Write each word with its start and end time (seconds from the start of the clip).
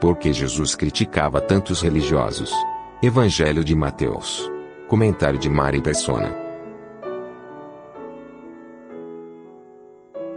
Porque 0.00 0.32
Jesus 0.32 0.74
criticava 0.74 1.40
tantos 1.40 1.80
religiosos. 1.80 2.52
Evangelho 3.02 3.64
de 3.64 3.74
Mateus. 3.74 4.50
Comentário 4.88 5.38
de 5.38 5.48
Mari 5.48 5.80
Persona. 5.80 6.44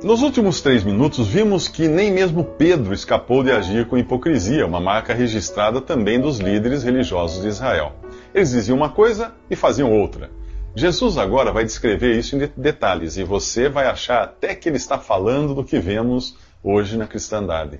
Nos 0.03 0.21
últimos 0.21 0.61
três 0.61 0.83
minutos, 0.83 1.27
vimos 1.27 1.67
que 1.67 1.87
nem 1.87 2.11
mesmo 2.11 2.43
Pedro 2.43 2.93
escapou 2.93 3.43
de 3.43 3.51
agir 3.51 3.87
com 3.87 3.97
hipocrisia, 3.97 4.65
uma 4.65 4.79
marca 4.79 5.13
registrada 5.13 5.81
também 5.81 6.21
dos 6.21 6.39
líderes 6.39 6.83
religiosos 6.83 7.41
de 7.41 7.47
Israel. 7.47 7.93
Eles 8.33 8.51
diziam 8.51 8.77
uma 8.77 8.89
coisa 8.89 9.33
e 9.49 9.55
faziam 9.55 9.91
outra. 9.91 10.29
Jesus 10.75 11.17
agora 11.17 11.51
vai 11.51 11.65
descrever 11.65 12.15
isso 12.15 12.35
em 12.35 12.51
detalhes 12.55 13.17
e 13.17 13.23
você 13.23 13.67
vai 13.67 13.87
achar 13.87 14.23
até 14.23 14.53
que 14.53 14.69
ele 14.69 14.77
está 14.77 14.99
falando 14.99 15.55
do 15.55 15.63
que 15.63 15.79
vemos 15.79 16.37
hoje 16.63 16.95
na 16.95 17.07
cristandade. 17.07 17.79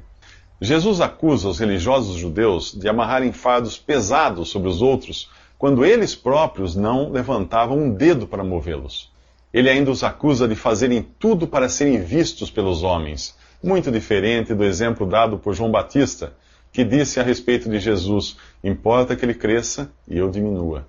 Jesus 0.60 1.02
acusa 1.02 1.48
os 1.50 1.60
religiosos 1.60 2.16
judeus 2.16 2.74
de 2.74 2.90
amarrarem 2.90 3.32
fardos 3.32 3.78
pesados 3.78 4.50
sobre 4.50 4.68
os 4.68 4.82
outros 4.82 5.30
quando 5.58 5.86
eles 5.86 6.16
próprios 6.16 6.76
não 6.76 7.12
levantavam 7.12 7.78
um 7.78 7.94
dedo 7.94 8.28
para 8.28 8.44
movê-los. 8.44 9.12
Ele 9.54 9.70
ainda 9.70 9.92
os 9.92 10.04
acusa 10.04 10.48
de 10.48 10.56
fazerem 10.56 11.06
tudo 11.20 11.48
para 11.48 11.70
serem 11.70 12.02
vistos 12.02 12.50
pelos 12.50 12.84
homens, 12.84 13.36
muito 13.64 13.92
diferente 13.92 14.54
do 14.54 14.64
exemplo 14.64 15.06
dado 15.06 15.38
por 15.38 15.54
João 15.54 15.72
Batista, 15.72 16.34
que 16.72 16.84
disse 16.84 17.20
a 17.20 17.24
respeito 17.24 17.70
de 17.70 17.80
Jesus: 17.80 18.38
Importa 18.64 19.16
que 19.16 19.24
ele 19.24 19.34
cresça 19.34 19.92
e 20.08 20.18
eu 20.18 20.30
diminua. 20.30 20.88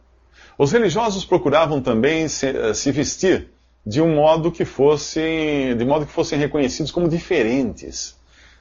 Os 0.58 0.72
religiosos 0.72 1.24
procuravam 1.24 1.80
também 1.80 2.26
se, 2.26 2.46
eh, 2.46 2.74
se 2.74 2.90
vestir 2.90 3.48
de 3.86 4.02
um 4.02 4.16
modo 4.16 4.50
que 4.50 4.64
fossem, 4.64 5.76
de 5.76 5.84
modo 5.84 6.04
que 6.04 6.12
fossem 6.12 6.38
reconhecidos 6.38 6.90
como 6.90 7.08
diferentes. 7.08 8.17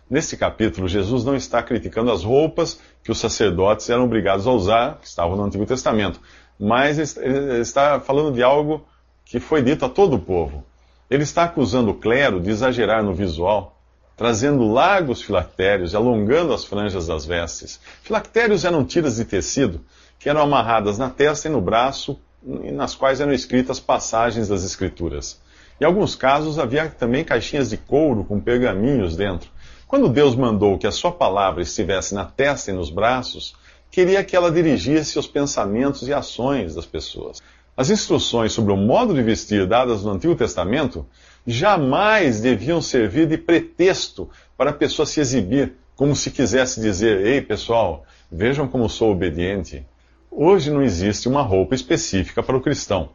Neste 0.09 0.37
capítulo, 0.37 0.87
Jesus 0.87 1.25
não 1.25 1.35
está 1.35 1.61
criticando 1.61 2.11
as 2.11 2.23
roupas 2.23 2.79
que 3.03 3.11
os 3.11 3.19
sacerdotes 3.19 3.89
eram 3.89 4.05
obrigados 4.05 4.47
a 4.47 4.51
usar, 4.51 4.99
que 4.99 5.07
estavam 5.07 5.35
no 5.35 5.43
Antigo 5.43 5.65
Testamento, 5.65 6.21
mas 6.57 7.17
ele 7.17 7.59
está 7.59 7.99
falando 7.99 8.33
de 8.33 8.41
algo 8.41 8.85
que 9.25 9.39
foi 9.39 9.61
dito 9.61 9.83
a 9.83 9.89
todo 9.89 10.15
o 10.15 10.19
povo. 10.19 10.63
Ele 11.09 11.23
está 11.23 11.43
acusando 11.43 11.91
o 11.91 11.95
clero 11.95 12.39
de 12.39 12.49
exagerar 12.49 13.03
no 13.03 13.13
visual, 13.13 13.77
trazendo 14.15 14.71
largos 14.71 15.21
filactérios 15.21 15.91
e 15.91 15.95
alongando 15.97 16.53
as 16.53 16.63
franjas 16.63 17.07
das 17.07 17.25
vestes. 17.25 17.79
Filactérios 18.01 18.63
eram 18.63 18.85
tiras 18.85 19.17
de 19.17 19.25
tecido 19.25 19.81
que 20.17 20.29
eram 20.29 20.41
amarradas 20.41 20.97
na 20.97 21.09
testa 21.09 21.47
e 21.47 21.51
no 21.51 21.61
braço, 21.61 22.19
e 22.43 22.71
nas 22.71 22.95
quais 22.95 23.19
eram 23.19 23.33
escritas 23.33 23.79
passagens 23.79 24.47
das 24.47 24.63
Escrituras. 24.63 25.39
Em 25.79 25.85
alguns 25.85 26.15
casos 26.15 26.57
havia 26.57 26.89
também 26.89 27.23
caixinhas 27.23 27.69
de 27.69 27.77
couro 27.77 28.23
com 28.23 28.39
pergaminhos 28.39 29.15
dentro. 29.15 29.49
Quando 29.87 30.09
Deus 30.09 30.35
mandou 30.35 30.77
que 30.77 30.85
a 30.85 30.91
sua 30.91 31.13
palavra 31.13 31.61
estivesse 31.61 32.13
na 32.13 32.25
testa 32.25 32.71
e 32.71 32.73
nos 32.73 32.89
braços, 32.89 33.55
queria 33.89 34.21
que 34.21 34.35
ela 34.35 34.51
dirigisse 34.51 35.17
os 35.17 35.27
pensamentos 35.27 36.05
e 36.09 36.13
ações 36.13 36.75
das 36.75 36.85
pessoas. 36.85 37.41
As 37.75 37.89
instruções 37.89 38.51
sobre 38.51 38.73
o 38.73 38.75
modo 38.75 39.13
de 39.13 39.23
vestir 39.23 39.65
dadas 39.65 40.03
no 40.03 40.11
Antigo 40.11 40.35
Testamento 40.35 41.05
jamais 41.45 42.41
deviam 42.41 42.81
servir 42.81 43.27
de 43.27 43.37
pretexto 43.37 44.29
para 44.57 44.71
a 44.71 44.73
pessoa 44.73 45.05
se 45.05 45.21
exibir, 45.21 45.75
como 45.95 46.17
se 46.17 46.31
quisesse 46.31 46.81
dizer: 46.81 47.25
Ei, 47.25 47.41
pessoal, 47.41 48.03
vejam 48.29 48.67
como 48.67 48.89
sou 48.89 49.13
obediente. 49.13 49.85
Hoje 50.29 50.69
não 50.69 50.83
existe 50.83 51.29
uma 51.29 51.41
roupa 51.41 51.75
específica 51.75 52.43
para 52.43 52.57
o 52.57 52.61
cristão, 52.61 53.11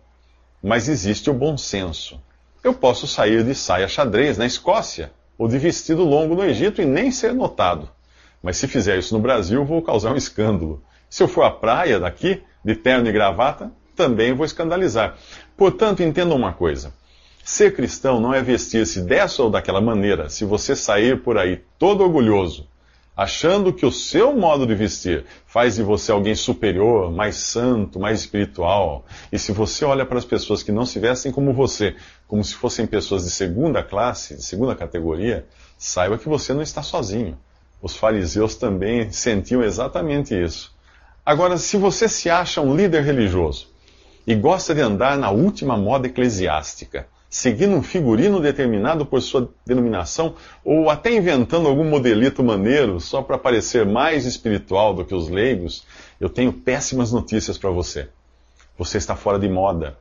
mas 0.62 0.88
existe 0.88 1.28
o 1.28 1.34
bom 1.34 1.59
senso. 1.59 2.19
Eu 2.65 2.72
posso 2.72 3.06
sair 3.06 3.44
de 3.44 3.55
saia 3.55 3.87
xadrez 3.87 4.38
na 4.38 4.47
Escócia 4.47 5.12
ou 5.37 5.48
de 5.48 5.59
vestido 5.59 6.04
longo 6.04 6.34
no 6.34 6.44
Egito 6.44 6.81
e 6.81 6.84
nem 6.84 7.10
ser 7.10 7.34
notado. 7.34 7.88
Mas 8.43 8.56
se 8.56 8.66
fizer 8.66 8.98
isso 8.98 9.15
no 9.15 9.20
Brasil, 9.20 9.65
vou 9.65 9.82
causar 9.82 10.12
um 10.12 10.16
escândalo. 10.16 10.82
Se 11.09 11.22
eu 11.22 11.28
for 11.28 11.43
à 11.43 11.50
praia 11.50 12.00
daqui, 12.00 12.43
de 12.65 12.75
terno 12.75 13.09
e 13.09 13.12
gravata, 13.12 13.70
também 13.94 14.32
vou 14.32 14.44
escandalizar. 14.44 15.16
Portanto, 15.56 16.03
entenda 16.03 16.34
uma 16.34 16.53
coisa. 16.53 16.93
Ser 17.44 17.75
cristão 17.75 18.20
não 18.20 18.32
é 18.32 18.41
vestir-se 18.41 19.03
dessa 19.03 19.43
ou 19.43 19.50
daquela 19.50 19.81
maneira. 19.81 20.28
Se 20.28 20.44
você 20.44 20.76
sair 20.76 21.22
por 21.22 21.37
aí 21.37 21.60
todo 21.78 22.03
orgulhoso, 22.03 22.69
achando 23.17 23.73
que 23.73 23.84
o 23.84 23.93
seu 23.93 24.34
modo 24.34 24.67
de 24.67 24.75
vestir 24.75 25.25
faz 25.47 25.77
de 25.77 25.83
você 25.83 26.11
alguém 26.11 26.34
superior, 26.34 27.12
mais 27.12 27.37
santo, 27.37 28.00
mais 28.00 28.21
espiritual, 28.21 29.05
e 29.31 29.39
se 29.39 29.53
você 29.53 29.84
olha 29.84 30.06
para 30.06 30.19
as 30.19 30.25
pessoas 30.25 30.62
que 30.62 30.73
não 30.73 30.87
se 30.87 30.99
vestem 30.99 31.31
como 31.31 31.53
você, 31.53 31.95
como 32.27 32.43
se 32.43 32.55
fossem 32.55 32.87
pessoas 32.87 33.25
de 33.25 33.31
segunda 33.31 33.83
classe, 33.83 34.37
de 34.37 34.43
segunda 34.43 34.75
categoria, 34.75 35.47
saiba 35.77 36.19
que 36.19 36.28
você 36.28 36.55
não 36.55 36.62
está 36.62 36.83
sozinho. 36.83 37.39
Os 37.83 37.97
fariseus 37.97 38.55
também 38.55 39.11
sentiam 39.11 39.62
exatamente 39.62 40.34
isso. 40.34 40.75
Agora, 41.25 41.59
se 41.59 41.77
você 41.77 42.09
se 42.09 42.31
acha 42.31 42.61
um 42.61 42.75
líder 42.75 43.03
religioso, 43.03 43.73
e 44.27 44.34
gosta 44.34 44.75
de 44.75 44.81
andar 44.81 45.17
na 45.19 45.31
última 45.31 45.77
moda 45.77 46.06
eclesiástica, 46.06 47.06
seguindo 47.32 47.75
um 47.75 47.82
figurino 47.82 48.41
determinado 48.41 49.06
por 49.06 49.22
sua 49.22 49.48
denominação, 49.65 50.34
ou 50.62 50.91
até 50.91 51.10
inventando 51.16 51.66
algum 51.66 51.82
modelito 51.82 52.44
maneiro 52.44 53.00
só 53.00 53.22
para 53.22 53.38
parecer 53.38 53.87
mais 53.87 54.26
espiritual 54.26 54.93
do 54.93 55.03
que 55.03 55.15
os 55.15 55.31
leigos, 55.31 55.87
eu 56.20 56.28
tenho 56.28 56.53
péssimas 56.53 57.10
notícias 57.10 57.56
para 57.56 57.70
você. 57.70 58.10
Você 58.76 58.98
está 58.98 59.16
fora 59.16 59.38
de 59.38 59.48
moda. 59.48 59.97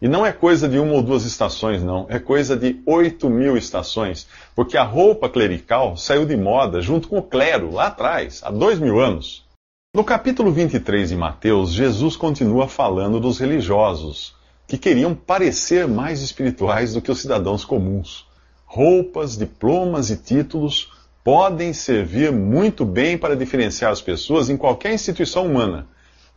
E 0.00 0.08
não 0.08 0.26
é 0.26 0.32
coisa 0.32 0.68
de 0.68 0.76
uma 0.76 0.94
ou 0.94 1.02
duas 1.02 1.24
estações, 1.24 1.84
não. 1.84 2.06
É 2.08 2.18
coisa 2.18 2.56
de 2.56 2.82
oito 2.84 3.30
mil 3.30 3.56
estações. 3.56 4.26
Porque 4.52 4.76
a 4.76 4.82
roupa 4.82 5.28
clerical 5.28 5.96
saiu 5.96 6.26
de 6.26 6.36
moda 6.36 6.82
junto 6.82 7.06
com 7.06 7.18
o 7.18 7.22
clero, 7.22 7.70
lá 7.70 7.86
atrás, 7.86 8.40
há 8.42 8.50
dois 8.50 8.80
mil 8.80 8.98
anos. 8.98 9.46
No 9.94 10.02
capítulo 10.02 10.50
23 10.50 11.10
de 11.10 11.16
Mateus, 11.16 11.70
Jesus 11.70 12.16
continua 12.16 12.66
falando 12.66 13.20
dos 13.20 13.38
religiosos, 13.38 14.34
que 14.72 14.78
queriam 14.78 15.14
parecer 15.14 15.86
mais 15.86 16.22
espirituais 16.22 16.94
do 16.94 17.02
que 17.02 17.10
os 17.10 17.20
cidadãos 17.20 17.62
comuns. 17.62 18.26
Roupas, 18.64 19.36
diplomas 19.36 20.08
e 20.08 20.16
títulos 20.16 20.90
podem 21.22 21.74
servir 21.74 22.32
muito 22.32 22.82
bem 22.82 23.18
para 23.18 23.36
diferenciar 23.36 23.92
as 23.92 24.00
pessoas 24.00 24.48
em 24.48 24.56
qualquer 24.56 24.94
instituição 24.94 25.44
humana, 25.44 25.86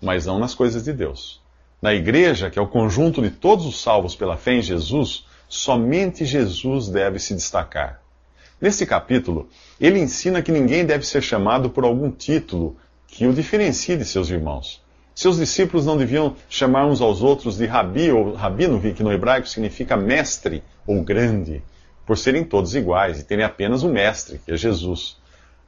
mas 0.01 0.25
não 0.25 0.37
nas 0.37 0.53
coisas 0.53 0.83
de 0.83 0.91
Deus. 0.91 1.41
Na 1.81 1.93
igreja, 1.93 2.49
que 2.49 2.59
é 2.59 2.61
o 2.61 2.67
conjunto 2.67 3.21
de 3.21 3.29
todos 3.29 3.65
os 3.65 3.81
salvos 3.81 4.17
pela 4.17 4.35
fé 4.35 4.55
em 4.55 4.61
Jesus, 4.61 5.25
somente 5.47 6.25
Jesus 6.25 6.89
deve 6.89 7.19
se 7.19 7.33
destacar. 7.33 8.01
Neste 8.59 8.85
capítulo, 8.85 9.47
ele 9.79 9.97
ensina 9.97 10.41
que 10.41 10.51
ninguém 10.51 10.85
deve 10.85 11.07
ser 11.07 11.21
chamado 11.21 11.69
por 11.69 11.85
algum 11.85 12.11
título 12.11 12.75
que 13.07 13.25
o 13.25 13.31
diferencie 13.31 13.95
de 13.95 14.03
seus 14.03 14.29
irmãos. 14.29 14.83
Seus 15.15 15.37
discípulos 15.37 15.85
não 15.85 15.95
deviam 15.95 16.35
chamar 16.49 16.85
uns 16.85 16.99
aos 16.99 17.21
outros 17.21 17.55
de 17.55 17.65
rabi 17.65 18.11
ou 18.11 18.33
rabino, 18.33 18.81
que 18.81 19.01
no 19.01 19.13
hebraico 19.13 19.47
significa 19.47 19.95
mestre 19.95 20.61
ou 20.85 21.01
grande, 21.01 21.63
por 22.05 22.17
serem 22.17 22.43
todos 22.43 22.75
iguais 22.75 23.17
e 23.17 23.23
terem 23.23 23.45
apenas 23.45 23.81
um 23.81 23.93
mestre, 23.93 24.41
que 24.43 24.51
é 24.51 24.57
Jesus. 24.57 25.15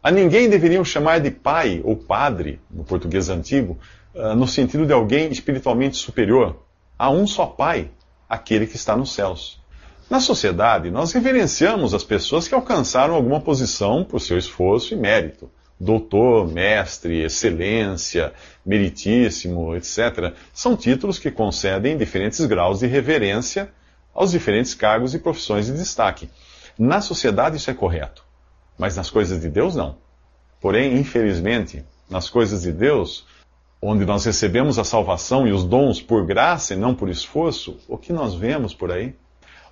A 0.03 0.11
ninguém 0.11 0.49
deveriam 0.49 0.83
chamar 0.83 1.21
de 1.21 1.31
pai 1.31 1.79
ou 1.85 1.95
padre, 1.95 2.59
no 2.69 2.83
português 2.83 3.29
antigo, 3.29 3.79
ah, 4.13 4.35
no 4.35 4.45
sentido 4.45 4.85
de 4.85 4.91
alguém 4.91 5.31
espiritualmente 5.31 5.95
superior. 5.95 6.61
Há 6.99 7.09
um 7.09 7.25
só 7.25 7.45
pai, 7.45 7.89
aquele 8.27 8.67
que 8.67 8.75
está 8.75 8.97
nos 8.97 9.13
céus. 9.13 9.61
Na 10.09 10.19
sociedade, 10.19 10.91
nós 10.91 11.13
reverenciamos 11.13 11.93
as 11.93 12.03
pessoas 12.03 12.49
que 12.49 12.53
alcançaram 12.53 13.15
alguma 13.15 13.39
posição 13.39 14.03
por 14.03 14.19
seu 14.19 14.37
esforço 14.37 14.93
e 14.93 14.97
mérito 14.97 15.49
doutor, 15.79 16.47
mestre, 16.47 17.21
excelência, 17.23 18.33
meritíssimo, 18.65 19.75
etc., 19.75 20.33
são 20.53 20.75
títulos 20.75 21.19
que 21.19 21.31
concedem 21.31 21.97
diferentes 21.97 22.43
graus 22.45 22.79
de 22.79 22.87
reverência 22.87 23.69
aos 24.13 24.31
diferentes 24.31 24.73
cargos 24.73 25.13
e 25.13 25.19
profissões 25.19 25.67
de 25.67 25.73
destaque. 25.73 26.29
Na 26.77 27.01
sociedade 27.01 27.57
isso 27.57 27.69
é 27.69 27.73
correto, 27.73 28.23
mas 28.77 28.95
nas 28.95 29.09
coisas 29.09 29.41
de 29.41 29.49
Deus 29.49 29.75
não. 29.75 29.97
Porém, 30.59 30.97
infelizmente, 30.97 31.85
nas 32.09 32.29
coisas 32.29 32.63
de 32.63 32.71
Deus, 32.71 33.25
onde 33.81 34.05
nós 34.05 34.25
recebemos 34.25 34.79
a 34.79 34.83
salvação 34.83 35.47
e 35.47 35.51
os 35.51 35.63
dons 35.63 36.01
por 36.01 36.25
graça 36.25 36.73
e 36.73 36.77
não 36.77 36.95
por 36.95 37.09
esforço, 37.09 37.79
o 37.87 37.97
que 37.97 38.11
nós 38.11 38.33
vemos 38.33 38.73
por 38.73 38.91
aí? 38.91 39.15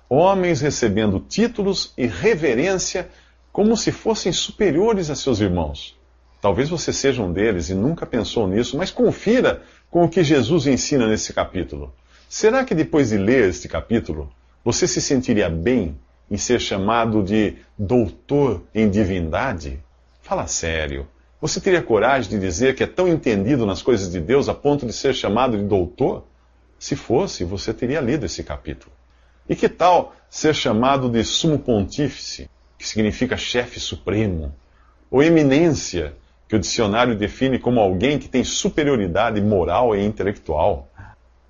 homens 0.08 0.60
recebendo 0.60 1.20
títulos 1.20 1.92
e 1.96 2.06
reverência 2.06 3.08
como 3.56 3.74
se 3.74 3.90
fossem 3.90 4.30
superiores 4.32 5.08
a 5.08 5.14
seus 5.14 5.40
irmãos. 5.40 5.98
Talvez 6.42 6.68
você 6.68 6.92
seja 6.92 7.22
um 7.22 7.32
deles 7.32 7.70
e 7.70 7.74
nunca 7.74 8.04
pensou 8.04 8.46
nisso, 8.46 8.76
mas 8.76 8.90
confira 8.90 9.62
com 9.90 10.04
o 10.04 10.10
que 10.10 10.22
Jesus 10.22 10.66
ensina 10.66 11.06
nesse 11.08 11.32
capítulo. 11.32 11.90
Será 12.28 12.66
que 12.66 12.74
depois 12.74 13.08
de 13.08 13.16
ler 13.16 13.48
este 13.48 13.66
capítulo, 13.66 14.30
você 14.62 14.86
se 14.86 15.00
sentiria 15.00 15.48
bem 15.48 15.98
em 16.30 16.36
ser 16.36 16.60
chamado 16.60 17.22
de 17.22 17.56
doutor 17.78 18.62
em 18.74 18.90
divindade? 18.90 19.82
Fala 20.20 20.46
sério. 20.46 21.08
Você 21.40 21.58
teria 21.58 21.80
coragem 21.80 22.32
de 22.32 22.38
dizer 22.38 22.74
que 22.74 22.82
é 22.82 22.86
tão 22.86 23.08
entendido 23.08 23.64
nas 23.64 23.80
coisas 23.80 24.12
de 24.12 24.20
Deus 24.20 24.50
a 24.50 24.54
ponto 24.54 24.84
de 24.84 24.92
ser 24.92 25.14
chamado 25.14 25.56
de 25.56 25.64
doutor? 25.64 26.26
Se 26.78 26.94
fosse, 26.94 27.42
você 27.42 27.72
teria 27.72 28.02
lido 28.02 28.26
esse 28.26 28.44
capítulo. 28.44 28.92
E 29.48 29.56
que 29.56 29.66
tal 29.66 30.14
ser 30.28 30.54
chamado 30.54 31.08
de 31.08 31.24
sumo 31.24 31.58
pontífice, 31.58 32.50
que 32.78 32.86
significa 32.86 33.36
chefe 33.36 33.80
supremo, 33.80 34.54
ou 35.10 35.22
eminência, 35.22 36.14
que 36.48 36.54
o 36.54 36.58
dicionário 36.58 37.16
define 37.16 37.58
como 37.58 37.80
alguém 37.80 38.18
que 38.18 38.28
tem 38.28 38.44
superioridade 38.44 39.40
moral 39.40 39.96
e 39.96 40.04
intelectual? 40.04 40.88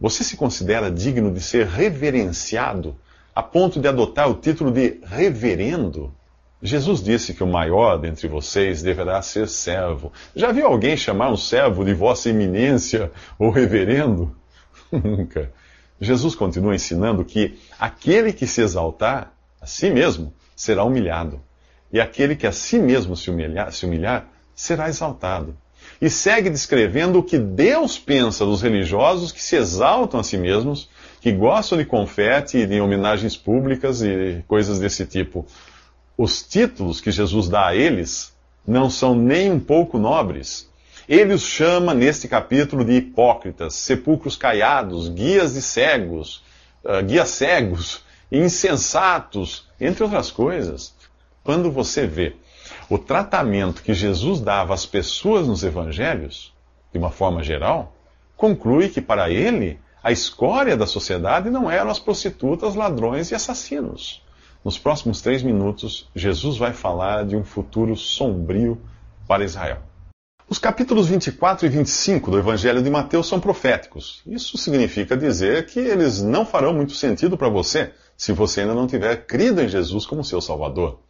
Você 0.01 0.23
se 0.25 0.37
considera 0.37 0.91
digno 0.91 1.33
de 1.33 1.41
ser 1.41 1.67
reverenciado 1.67 2.97
a 3.35 3.43
ponto 3.43 3.81
de 3.81 3.89
adotar 3.89 4.31
o 4.31 4.35
título 4.35 4.71
de 4.71 5.01
reverendo? 5.05 6.15
Jesus 6.63 7.03
disse 7.03 7.35
que 7.35 7.45
o 7.45 7.47
maior 7.47 7.99
dentre 7.99 8.29
vocês 8.29 8.83
deverá 8.83 9.21
ser 9.21 9.49
servo. 9.49 10.13
Já 10.35 10.53
viu 10.53 10.67
alguém 10.67 10.97
chamar 10.97 11.31
um 11.31 11.37
servo 11.37 11.85
de 11.85 11.93
vossa 11.93 12.31
eminência 12.31 13.11
ou 13.39 13.51
reverendo? 13.51 14.35
Nunca. 14.91 15.53
Jesus 16.01 16.35
continua 16.35 16.75
ensinando 16.75 17.25
que 17.25 17.59
aquele 17.79 18.33
que 18.33 18.47
se 18.47 18.63
exaltar 18.63 19.33
a 19.61 19.67
si 19.67 19.91
mesmo 19.91 20.33
será 20.57 20.83
humilhado, 20.83 21.41
e 21.93 22.01
aquele 22.01 22.35
que 22.35 22.47
a 22.47 22.53
si 22.53 22.79
mesmo 22.79 23.17
se 23.17 23.31
humilhar, 23.31 23.73
se 23.73 23.85
humilhar 23.87 24.27
será 24.55 24.89
exaltado. 24.89 25.57
E 26.01 26.11
segue 26.11 26.51
descrevendo 26.51 27.19
o 27.19 27.23
que 27.23 27.39
Deus 27.39 27.99
pensa 27.99 28.45
dos 28.45 28.63
religiosos 28.63 29.31
que 29.31 29.43
se 29.43 29.57
exaltam 29.57 30.19
a 30.19 30.25
si 30.25 30.37
mesmos, 30.37 30.89
que 31.21 31.31
gostam 31.31 31.79
de 31.79 31.85
confete 31.85 32.59
e 32.59 32.67
de 32.67 32.81
homenagens 32.81 33.37
públicas 33.37 34.03
e 34.03 34.43
coisas 34.49 34.79
desse 34.79 35.07
tipo. 35.07 35.47
Os 36.17 36.43
títulos 36.43 37.01
que 37.01 37.11
Jesus 37.11 37.49
dá 37.49 37.69
a 37.69 37.77
eles 37.77 38.35
não 38.67 38.91
são 38.91 39.15
nem 39.15 39.53
um 39.53 39.61
pouco 39.61 39.99
nobres. 39.99 40.69
Ele 41.09 41.35
os 41.35 41.43
chama, 41.43 41.95
neste 41.95 42.27
capítulo, 42.27 42.85
de 42.85 42.95
hipócritas, 42.95 43.75
sepulcros 43.75 44.37
caiados, 44.37 45.09
guias 45.09 45.55
de 45.55 45.63
cegos, 45.63 46.43
uh, 46.85 47.03
guias 47.05 47.29
cegos, 47.29 48.03
insensatos, 48.31 49.69
entre 49.81 50.03
outras 50.03 50.31
coisas. 50.31 50.95
Quando 51.45 51.71
você 51.71 52.07
vê 52.07 52.37
o 52.89 52.99
tratamento 52.99 53.83
que 53.83 53.95
Jesus 53.95 54.41
dava 54.41 54.75
às 54.75 54.87
pessoas 54.87 55.47
nos 55.47 55.63
evangelhos, 55.63 56.53
de 56.93 56.99
uma 56.99 57.11
forma 57.11 57.43
geral, 57.43 57.95
conclui 58.37 58.89
que 58.89 59.01
para 59.01 59.31
ele 59.31 59.79
a 60.03 60.13
escória 60.13 60.77
da 60.77 60.87
sociedade 60.87 61.51
não 61.51 61.71
eram 61.71 61.91
as 61.91 61.99
prostitutas, 61.99 62.75
ladrões 62.75 63.31
e 63.31 63.35
assassinos. 63.35 64.23
Nos 64.65 64.79
próximos 64.79 65.21
três 65.21 65.43
minutos, 65.43 66.09
Jesus 66.15 66.57
vai 66.57 66.73
falar 66.73 67.25
de 67.25 67.37
um 67.37 67.45
futuro 67.45 67.97
sombrio 67.97 68.81
para 69.27 69.45
Israel. 69.45 69.79
Os 70.49 70.59
capítulos 70.59 71.09
24 71.09 71.67
e 71.67 71.69
25 71.69 72.31
do 72.31 72.39
Evangelho 72.39 72.81
de 72.81 72.89
Mateus 72.89 73.27
são 73.27 73.41
proféticos. 73.41 74.23
Isso 74.25 74.57
significa 74.57 75.17
dizer 75.17 75.67
que 75.67 75.81
eles 75.81 76.23
não 76.23 76.47
farão 76.47 76.73
muito 76.73 76.93
sentido 76.93 77.37
para 77.37 77.49
você 77.49 77.93
se 78.17 78.33
você 78.33 78.63
ainda 78.63 78.75
não 78.75 78.87
tiver 78.87 79.27
crido 79.27 79.61
em 79.61 79.69
Jesus 79.69 80.07
como 80.07 80.25
seu 80.25 80.41
Salvador. 80.41 81.01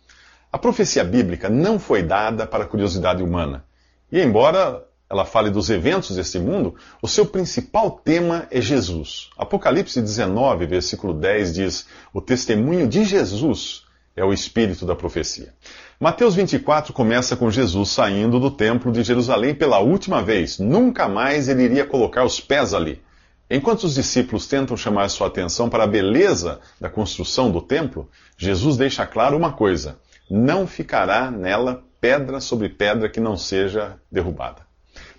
A 0.50 0.58
profecia 0.58 1.04
bíblica 1.04 1.48
não 1.48 1.78
foi 1.78 2.02
dada 2.02 2.46
para 2.46 2.64
a 2.64 2.66
curiosidade 2.66 3.22
humana. 3.22 3.64
E 4.10 4.20
embora 4.20 4.84
ela 5.08 5.24
fale 5.24 5.50
dos 5.50 5.70
eventos 5.70 6.16
deste 6.16 6.38
mundo, 6.38 6.74
o 7.00 7.06
seu 7.06 7.26
principal 7.26 7.90
tema 7.90 8.46
é 8.50 8.60
Jesus. 8.60 9.30
Apocalipse 9.36 10.00
19, 10.00 10.66
versículo 10.66 11.14
10 11.14 11.54
diz: 11.54 11.86
O 12.12 12.20
testemunho 12.20 12.88
de 12.88 13.04
Jesus 13.04 13.84
é 14.16 14.24
o 14.24 14.32
espírito 14.32 14.84
da 14.84 14.96
profecia. 14.96 15.54
Mateus 16.00 16.34
24 16.34 16.92
começa 16.92 17.36
com 17.36 17.50
Jesus 17.50 17.90
saindo 17.90 18.40
do 18.40 18.50
templo 18.50 18.90
de 18.90 19.02
Jerusalém 19.02 19.54
pela 19.54 19.78
última 19.78 20.22
vez. 20.22 20.58
Nunca 20.58 21.08
mais 21.08 21.48
ele 21.48 21.62
iria 21.62 21.86
colocar 21.86 22.24
os 22.24 22.40
pés 22.40 22.74
ali. 22.74 23.00
Enquanto 23.48 23.84
os 23.84 23.94
discípulos 23.94 24.46
tentam 24.46 24.76
chamar 24.76 25.08
sua 25.08 25.28
atenção 25.28 25.70
para 25.70 25.84
a 25.84 25.86
beleza 25.86 26.60
da 26.80 26.88
construção 26.88 27.50
do 27.50 27.60
templo, 27.60 28.10
Jesus 28.36 28.76
deixa 28.76 29.06
claro 29.06 29.36
uma 29.36 29.52
coisa: 29.52 29.98
não 30.28 30.66
ficará 30.66 31.30
nela 31.30 31.84
pedra 32.00 32.40
sobre 32.40 32.68
pedra 32.68 33.08
que 33.08 33.20
não 33.20 33.36
seja 33.36 33.96
derrubada. 34.10 34.66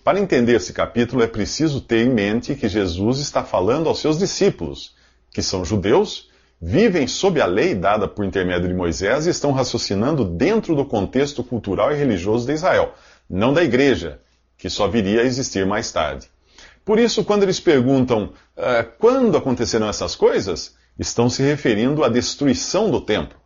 Para 0.03 0.19
entender 0.19 0.56
esse 0.56 0.74
capítulo, 0.74 1.21
é 1.24 1.27
preciso 1.27 1.81
ter 1.81 2.06
em 2.06 2.09
mente 2.09 2.56
que 2.56 2.68
Jesus 2.68 3.19
está 3.19 3.44
falando 3.44 3.88
aos 3.88 4.00
seus 4.00 4.18
discípulos, 4.18 4.95
que 5.31 5.41
são 5.41 5.63
judeus 5.63 6.30
vivem 6.62 7.07
sob 7.07 7.39
a 7.39 7.45
lei 7.45 7.75
dada 7.75 8.07
por 8.07 8.25
intermédio 8.25 8.68
de 8.68 8.73
Moisés 8.73 9.27
e 9.27 9.30
estão 9.30 9.51
raciocinando 9.51 10.25
dentro 10.25 10.75
do 10.75 10.85
contexto 10.85 11.44
cultural 11.44 11.91
e 11.91 11.95
religioso 11.95 12.47
de 12.47 12.53
Israel, 12.53 12.94
não 13.30 13.53
da 13.53 13.63
igreja, 13.63 14.19
que 14.57 14.69
só 14.69 14.88
viria 14.88 15.21
a 15.21 15.25
existir 15.25 15.65
mais 15.65 15.91
tarde. 15.91 16.27
Por 16.88 17.00
isso, 17.00 17.25
quando 17.25 17.44
eles 17.44 17.60
perguntam 17.60 18.31
uh, 18.56 18.89
quando 18.98 19.36
acontecerão 19.36 19.89
essas 19.89 20.16
coisas, 20.16 20.74
estão 20.98 21.30
se 21.30 21.44
referindo 21.44 22.01
à 22.01 22.07
destruição 22.07 22.89
do 22.89 23.01
templo. 23.01 23.38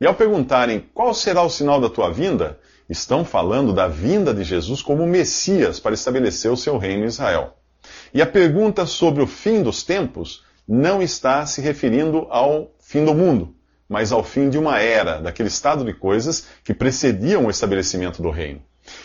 E 0.00 0.06
ao 0.06 0.14
perguntarem 0.14 0.88
qual 0.94 1.12
será 1.12 1.42
o 1.42 1.50
sinal 1.50 1.82
da 1.82 1.90
tua 1.90 2.10
vinda, 2.10 2.58
estão 2.88 3.26
falando 3.26 3.74
da 3.74 3.86
vinda 3.88 4.32
de 4.32 4.42
Jesus 4.42 4.80
como 4.80 5.06
Messias 5.06 5.78
para 5.78 5.92
estabelecer 5.92 6.50
o 6.50 6.56
seu 6.56 6.78
reino 6.78 7.04
em 7.04 7.08
Israel. 7.08 7.58
E 8.14 8.22
a 8.22 8.26
pergunta 8.26 8.86
sobre 8.86 9.22
o 9.22 9.26
fim 9.26 9.62
dos 9.62 9.82
tempos 9.82 10.42
não 10.66 11.02
está 11.02 11.44
se 11.44 11.60
referindo 11.60 12.26
ao 12.30 12.72
fim 12.80 13.04
do 13.04 13.12
mundo, 13.12 13.54
mas 13.86 14.12
ao 14.12 14.24
fim 14.24 14.48
de 14.48 14.56
uma 14.56 14.80
era, 14.80 15.20
daquele 15.20 15.50
estado 15.50 15.84
de 15.84 15.92
coisas 15.92 16.46
que 16.64 16.72
precediam 16.72 17.44
o 17.44 17.50
estabelecimento 17.50 18.22
do 18.22 18.30
reino. 18.30 18.62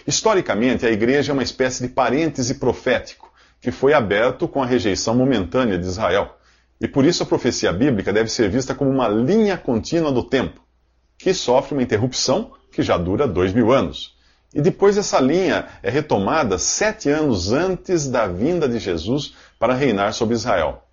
Historicamente, 0.08 0.86
a 0.86 0.90
igreja 0.90 1.34
é 1.34 1.36
uma 1.36 1.44
espécie 1.44 1.86
de 1.86 1.90
parêntese 1.90 2.54
profético 2.54 3.33
que 3.64 3.72
foi 3.72 3.94
aberto 3.94 4.46
com 4.46 4.62
a 4.62 4.66
rejeição 4.66 5.16
momentânea 5.16 5.78
de 5.78 5.86
Israel. 5.86 6.36
E 6.82 6.86
por 6.88 7.06
isso 7.06 7.24
a 7.24 7.26
profecia 7.26 7.72
bíblica 7.72 8.12
deve 8.12 8.30
ser 8.30 8.50
vista 8.50 8.76
como 8.76 8.92
uma 8.92 9.08
linha 9.08 9.58
contínua 9.58 10.12
do 10.12 10.22
tempo, 10.22 10.60
que 11.18 11.34
sofre 11.34 11.74
uma 11.74 11.82
interrupção 11.82 12.52
que 12.74 12.84
já 12.84 12.98
dura 12.98 13.26
dois 13.26 13.54
mil 13.54 13.72
anos. 13.72 14.18
E 14.54 14.60
depois 14.60 14.98
essa 14.98 15.18
linha 15.22 15.70
é 15.82 15.90
retomada 15.90 16.58
sete 16.58 17.10
anos 17.10 17.54
antes 17.54 18.06
da 18.06 18.28
vinda 18.28 18.68
de 18.68 18.80
Jesus 18.80 19.34
para 19.58 19.74
reinar 19.74 20.14
sobre 20.14 20.36
Israel. 20.36 20.84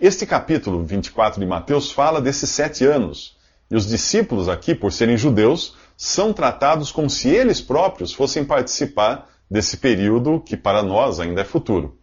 Este 0.00 0.24
capítulo 0.24 0.82
24 0.84 1.38
de 1.38 1.44
Mateus 1.44 1.92
fala 1.92 2.18
desses 2.18 2.48
sete 2.48 2.86
anos. 2.86 3.36
E 3.70 3.76
os 3.76 3.86
discípulos 3.86 4.48
aqui, 4.48 4.74
por 4.74 4.90
serem 4.90 5.18
judeus, 5.18 5.76
são 5.98 6.32
tratados 6.32 6.90
como 6.90 7.10
se 7.10 7.28
eles 7.28 7.60
próprios 7.60 8.14
fossem 8.14 8.42
participar 8.42 9.28
desse 9.50 9.76
período 9.76 10.40
que 10.40 10.56
para 10.56 10.82
nós 10.82 11.20
ainda 11.20 11.42
é 11.42 11.44
futuro. 11.44 11.98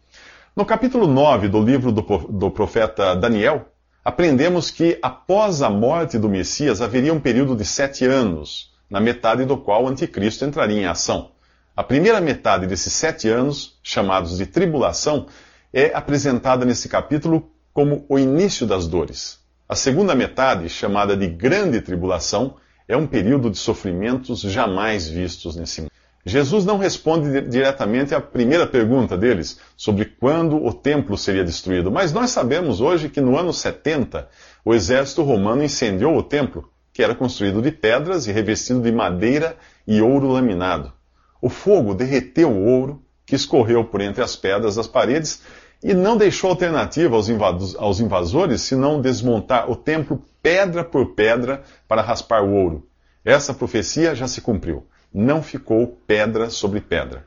No 0.56 0.64
capítulo 0.66 1.08
9 1.08 1.48
do 1.48 1.60
livro 1.60 1.92
do, 1.92 2.52
profeta 2.52 3.16
Daniel, 3.16 3.70
aprendemos 4.06 4.70
que 4.70 5.00
após 5.02 5.64
a 5.64 5.70
morte 5.70 6.20
do 6.20 6.30
Messias 6.30 6.80
haveria 6.80 7.12
um 7.12 7.20
período 7.20 7.56
de 7.56 7.66
sete 7.66 8.06
anos, 8.06 8.72
na 8.88 9.02
metade 9.02 9.46
do 9.46 9.58
qual 9.58 9.86
o 9.86 9.88
anticristo 9.88 10.46
entraria 10.46 10.78
em 10.78 10.86
ação. 10.86 11.32
A 11.76 11.84
primeira 11.84 12.22
metade 12.22 12.68
desses 12.68 12.94
sete 12.94 13.28
anos, 13.28 13.80
chamados 13.82 14.38
de 14.38 14.46
tribulação, 14.46 15.26
é 15.74 15.92
apresentada 15.92 16.64
nesse 16.66 16.88
capítulo 16.88 17.50
como 17.74 18.06
o 18.08 18.20
início 18.20 18.68
das 18.68 18.86
dores. 18.86 19.40
A 19.68 19.74
segunda 19.74 20.14
metade, 20.14 20.70
chamada 20.70 21.18
de 21.18 21.26
Grande 21.26 21.82
Tribulação, 21.82 22.58
é 22.88 22.96
um 22.96 23.08
período 23.08 23.50
de 23.50 23.58
sofrimentos 23.58 24.42
jamais 24.42 25.10
vistos 25.10 25.56
nesse 25.56 25.82
mundo. 25.82 25.92
Jesus 26.26 26.64
não 26.64 26.78
responde 26.78 27.42
diretamente 27.42 28.16
à 28.16 28.22
primeira 28.22 28.66
pergunta 28.66 29.18
deles, 29.18 29.60
sobre 29.76 30.06
quando 30.06 30.56
o 30.56 30.74
templo 30.74 31.18
seria 31.18 31.44
destruído, 31.44 31.92
mas 31.92 32.14
nós 32.14 32.30
sabemos 32.30 32.80
hoje 32.80 33.10
que 33.10 33.20
no 33.20 33.38
ano 33.38 33.52
70, 33.52 34.30
o 34.64 34.74
exército 34.74 35.22
romano 35.22 35.64
incendiou 35.64 36.16
o 36.16 36.24
templo, 36.24 36.70
que 36.94 37.04
era 37.04 37.14
construído 37.14 37.62
de 37.62 37.72
pedras 37.72 38.26
e 38.26 38.32
revestido 38.32 38.82
de 38.82 38.92
madeira 38.92 39.58
e 39.86 40.02
ouro 40.02 40.30
laminado. 40.30 40.94
O 41.42 41.50
fogo 41.50 41.94
derreteu 41.94 42.50
o 42.50 42.66
ouro, 42.66 43.04
que 43.26 43.36
escorreu 43.36 43.84
por 43.84 44.00
entre 44.00 44.24
as 44.24 44.36
pedras 44.36 44.76
das 44.76 44.88
paredes, 44.88 45.42
e 45.84 45.94
não 45.94 46.16
deixou 46.16 46.50
alternativa 46.50 47.18
aos, 47.18 48.00
invasores 48.00 48.62
senão 48.62 49.02
desmontar 49.02 49.70
o 49.70 49.76
templo 49.76 50.24
pedra 50.42 50.86
por 50.86 51.14
pedra 51.16 51.64
para 51.86 52.02
raspar 52.02 52.42
o 52.42 52.54
ouro. 52.54 52.88
Essa 53.26 53.54
profecia 53.54 54.16
já 54.16 54.26
se 54.26 54.40
cumpriu. 54.40 54.88
Não 55.14 55.44
ficou 55.44 56.00
pedra 56.08 56.50
sobre 56.50 56.82
pedra. 56.82 57.26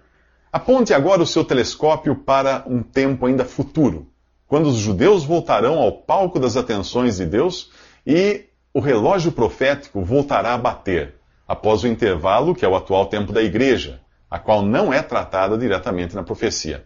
Aponte 0.52 0.93
agora 0.93 1.23
o 1.23 1.26
seu 1.26 1.45
telescópio 1.45 2.16
para 2.16 2.64
um 2.66 2.83
tempo 2.83 3.26
ainda 3.26 3.45
futuro, 3.45 4.09
quando 4.47 4.69
os 4.69 4.76
judeus 4.76 5.25
voltarão 5.25 5.78
ao 5.78 5.93
palco 5.93 6.38
das 6.38 6.57
atenções 6.57 7.16
de 7.16 7.26
Deus 7.26 7.71
e 8.07 8.47
o 8.73 8.81
relógio 8.81 9.33
profético 9.33 10.02
voltará 10.02 10.55
a 10.55 10.59
bater 10.59 11.14
após 11.47 11.83
o 11.83 11.88
intervalo 11.88 12.55
que 12.55 12.64
é 12.64 12.69
o 12.69 12.76
atual 12.76 13.07
tempo 13.07 13.33
da 13.33 13.43
igreja, 13.43 14.00
a 14.31 14.38
qual 14.38 14.62
não 14.62 14.93
é 14.93 15.02
tratada 15.02 15.57
diretamente 15.57 16.14
na 16.14 16.23
profecia. 16.23 16.85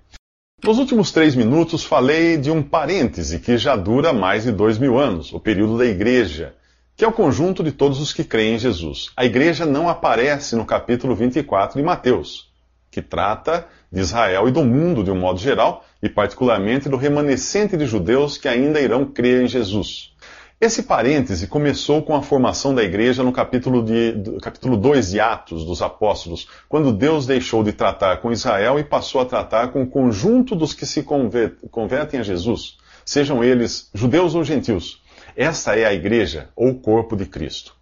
Nos 0.62 0.78
últimos 0.78 1.10
três 1.10 1.34
minutos 1.34 1.82
falei 1.82 2.36
de 2.36 2.50
um 2.50 2.62
parêntese 2.62 3.38
que 3.38 3.56
já 3.56 3.76
dura 3.76 4.12
mais 4.12 4.44
de 4.44 4.52
dois 4.52 4.78
mil 4.78 4.98
anos, 4.98 5.32
o 5.32 5.40
período 5.40 5.78
da 5.78 5.86
igreja, 5.86 6.54
que 7.00 7.04
é 7.06 7.08
o 7.08 7.12
conjunto 7.12 7.64
de 7.64 7.72
todos 7.72 7.98
os 7.98 8.12
que 8.12 8.22
creem 8.22 8.56
em 8.56 8.58
Jesus. 8.58 9.10
A 9.16 9.24
igreja 9.24 9.64
não 9.64 9.88
aparece 9.88 10.54
no 10.54 10.66
capítulo 10.66 11.14
24 11.14 11.78
de 11.78 11.82
Mateus, 11.82 12.52
que 12.90 13.00
trata 13.00 13.66
de 13.90 14.00
Israel 14.00 14.46
e 14.46 14.50
do 14.52 14.62
mundo 14.62 15.02
de 15.02 15.10
um 15.10 15.18
modo 15.18 15.40
geral, 15.40 15.82
e 16.02 16.10
particularmente 16.10 16.90
do 16.90 16.98
remanescente 16.98 17.74
de 17.74 17.86
judeus 17.86 18.36
que 18.36 18.46
ainda 18.46 18.82
irão 18.82 19.06
crer 19.06 19.42
em 19.42 19.48
Jesus. 19.48 20.12
Esse 20.60 20.82
parêntese 20.82 21.46
começou 21.46 22.02
com 22.02 22.14
a 22.14 22.20
formação 22.20 22.74
da 22.74 22.82
igreja 22.82 23.22
no 23.22 23.32
capítulo, 23.32 23.82
de, 23.82 24.38
capítulo 24.42 24.76
2 24.76 25.12
de 25.12 25.20
Atos 25.20 25.64
dos 25.64 25.80
Apóstolos, 25.80 26.48
quando 26.68 26.92
Deus 26.92 27.24
deixou 27.24 27.64
de 27.64 27.72
tratar 27.72 28.18
com 28.18 28.30
Israel 28.30 28.78
e 28.78 28.84
passou 28.84 29.22
a 29.22 29.24
tratar 29.24 29.68
com 29.68 29.84
o 29.84 29.88
conjunto 29.88 30.54
dos 30.54 30.74
que 30.74 30.84
se 30.84 31.02
convertem 31.02 32.20
a 32.20 32.22
Jesus, 32.22 32.76
sejam 33.06 33.42
eles 33.42 33.88
judeus 33.94 34.34
ou 34.34 34.44
gentios. 34.44 34.99
Esta 35.36 35.76
é 35.76 35.84
a 35.84 35.92
igreja, 35.92 36.48
ou 36.56 36.74
corpo 36.74 37.16
de 37.16 37.26
Cristo. 37.26 37.74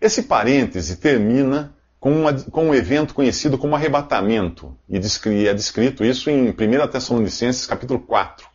Esse 0.00 0.22
parêntese 0.22 0.96
termina 0.96 1.74
com, 1.98 2.12
uma, 2.12 2.32
com 2.32 2.68
um 2.68 2.74
evento 2.74 3.14
conhecido 3.14 3.58
como 3.58 3.74
arrebatamento, 3.74 4.76
e 4.88 4.96
é 5.46 5.54
descrito 5.54 6.04
isso 6.04 6.30
em 6.30 6.50
1 6.50 6.54
Tessalonicenses 6.88 7.66
capítulo 7.66 8.00
4. 8.00 8.46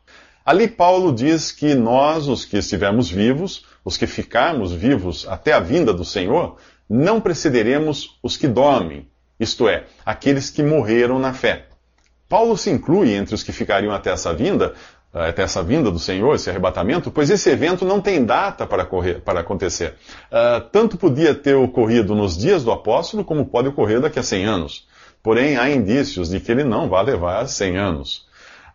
Ali 0.46 0.67
Paulo 0.67 1.13
diz 1.13 1.51
que 1.51 1.75
nós, 1.75 2.27
os 2.27 2.46
que 2.46 2.58
estivermos 2.58 3.10
vivos, 3.10 3.65
os 3.86 3.98
que 3.98 4.08
ficarmos 4.08 4.72
vivos 4.72 5.27
até 5.27 5.53
a 5.53 5.60
vinda 5.60 5.93
do 5.93 6.03
Senhor, 6.05 6.58
não 6.89 7.22
precederemos 7.22 8.20
os 8.24 8.38
que 8.38 8.48
dormem, 8.48 9.08
isto 9.39 9.67
é, 9.67 9.86
aqueles 10.05 10.50
que 10.50 10.63
morreram 10.63 11.20
na 11.20 11.34
fé. 11.34 11.67
Paulo 12.27 12.58
se 12.58 12.70
inclui 12.70 13.13
entre 13.13 13.36
os 13.36 13.43
que 13.43 13.51
ficariam 13.51 13.93
até 13.93 14.10
essa 14.12 14.34
vinda, 14.34 14.74
até 15.13 15.44
essa 15.44 15.62
vinda 15.62 15.91
do 15.91 16.00
Senhor, 16.00 16.34
esse 16.36 16.50
arrebatamento, 16.50 17.12
pois 17.12 17.30
esse 17.30 17.50
evento 17.50 17.84
não 17.84 18.00
tem 18.00 18.24
data 18.24 18.65
para, 18.65 18.86
correr, 18.86 19.22
para 19.22 19.41
acontecer. 19.41 19.96
Uh, 20.32 20.62
tanto 20.72 20.98
podia 20.98 21.36
ter 21.36 21.56
ocorrido 21.56 22.15
nos 22.15 22.38
dias 22.38 22.63
do 22.63 22.72
apóstolo, 22.72 23.25
como 23.25 23.46
pode 23.46 23.68
ocorrer 23.68 24.00
daqui 24.00 24.20
a 24.20 24.24
100 24.24 24.46
anos. 24.46 24.88
Porém, 25.22 25.58
há 25.58 25.70
indícios 25.70 26.30
de 26.30 26.39
que 26.39 26.51
ele 26.51 26.63
não 26.63 26.88
vai 26.88 27.03
levar 27.03 27.46
100 27.46 27.77
anos. 27.77 28.25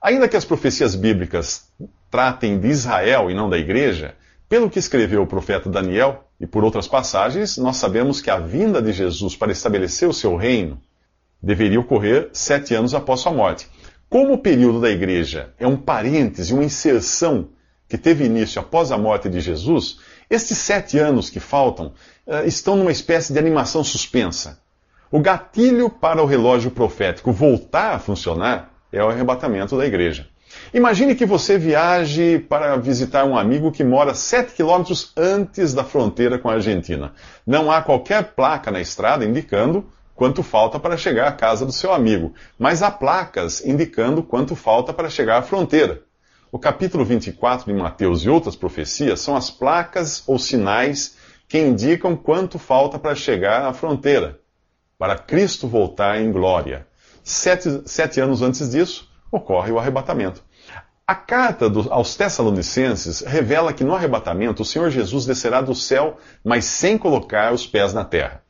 Ainda 0.00 0.28
que 0.28 0.36
as 0.36 0.44
profecias 0.44 0.94
bíblicas 0.94 1.68
tratem 2.10 2.58
de 2.60 2.68
Israel 2.68 3.30
e 3.30 3.34
não 3.34 3.48
da 3.48 3.58
igreja, 3.58 4.14
pelo 4.48 4.70
que 4.70 4.78
escreveu 4.78 5.22
o 5.22 5.26
profeta 5.26 5.68
Daniel 5.68 6.24
e 6.38 6.46
por 6.46 6.62
outras 6.62 6.86
passagens, 6.86 7.56
nós 7.56 7.78
sabemos 7.78 8.20
que 8.20 8.30
a 8.30 8.38
vinda 8.38 8.80
de 8.80 8.92
Jesus 8.92 9.34
para 9.34 9.50
estabelecer 9.50 10.08
o 10.08 10.12
seu 10.12 10.36
reino 10.36 10.80
deveria 11.42 11.80
ocorrer 11.80 12.28
sete 12.32 12.74
anos 12.74 12.94
após 12.94 13.20
sua 13.20 13.32
morte. 13.32 13.68
Como 14.08 14.34
o 14.34 14.38
período 14.38 14.80
da 14.80 14.90
igreja 14.90 15.52
é 15.58 15.66
um 15.66 15.76
parêntese, 15.76 16.54
uma 16.54 16.64
inserção 16.64 17.48
que 17.88 17.98
teve 17.98 18.24
início 18.24 18.60
após 18.60 18.92
a 18.92 18.98
morte 18.98 19.28
de 19.28 19.40
Jesus, 19.40 19.98
estes 20.30 20.58
sete 20.58 20.98
anos 20.98 21.28
que 21.28 21.40
faltam 21.40 21.92
uh, 22.26 22.46
estão 22.46 22.76
numa 22.76 22.92
espécie 22.92 23.32
de 23.32 23.38
animação 23.38 23.82
suspensa. 23.82 24.60
O 25.10 25.20
gatilho 25.20 25.88
para 25.90 26.22
o 26.22 26.26
relógio 26.26 26.70
profético 26.70 27.32
voltar 27.32 27.94
a 27.94 27.98
funcionar 27.98 28.72
é 28.92 29.02
o 29.02 29.08
arrebatamento 29.08 29.76
da 29.76 29.86
igreja. 29.86 30.28
Imagine 30.72 31.14
que 31.14 31.26
você 31.26 31.58
viaje 31.58 32.38
para 32.38 32.76
visitar 32.76 33.24
um 33.24 33.36
amigo 33.36 33.72
que 33.72 33.84
mora 33.84 34.14
7 34.14 34.54
quilômetros 34.54 35.12
antes 35.16 35.74
da 35.74 35.84
fronteira 35.84 36.38
com 36.38 36.48
a 36.48 36.54
Argentina. 36.54 37.12
Não 37.46 37.70
há 37.70 37.82
qualquer 37.82 38.34
placa 38.34 38.70
na 38.70 38.80
estrada 38.80 39.24
indicando 39.24 39.86
quanto 40.16 40.42
falta 40.42 40.80
para 40.80 40.96
chegar 40.96 41.28
à 41.28 41.32
casa 41.32 41.64
do 41.64 41.70
seu 41.70 41.92
amigo, 41.92 42.34
mas 42.58 42.82
há 42.82 42.90
placas 42.90 43.64
indicando 43.64 44.22
quanto 44.22 44.56
falta 44.56 44.92
para 44.92 45.08
chegar 45.10 45.38
à 45.38 45.42
fronteira. 45.42 46.02
O 46.50 46.58
capítulo 46.58 47.04
24 47.04 47.72
de 47.72 47.78
Mateus 47.78 48.22
e 48.22 48.30
outras 48.30 48.56
profecias 48.56 49.20
são 49.20 49.36
as 49.36 49.50
placas 49.50 50.22
ou 50.26 50.38
sinais 50.38 51.16
que 51.46 51.58
indicam 51.58 52.16
quanto 52.16 52.58
falta 52.58 52.98
para 52.98 53.14
chegar 53.14 53.66
à 53.66 53.72
fronteira, 53.72 54.40
para 54.98 55.18
Cristo 55.18 55.68
voltar 55.68 56.20
em 56.20 56.32
glória. 56.32 56.86
Sete, 57.22 57.82
sete 57.84 58.20
anos 58.20 58.40
antes 58.40 58.70
disso, 58.70 59.08
ocorre 59.30 59.70
o 59.70 59.78
arrebatamento. 59.78 60.42
A 61.06 61.14
carta 61.14 61.70
do, 61.70 61.92
aos 61.92 62.16
Tessalonicenses 62.16 63.20
revela 63.20 63.72
que 63.72 63.84
no 63.84 63.94
arrebatamento 63.94 64.62
o 64.62 64.64
Senhor 64.64 64.90
Jesus 64.90 65.24
descerá 65.24 65.60
do 65.60 65.74
céu, 65.74 66.18
mas 66.42 66.64
sem 66.64 66.98
colocar 66.98 67.52
os 67.52 67.66
pés 67.66 67.92
na 67.92 68.04
terra, 68.04 68.42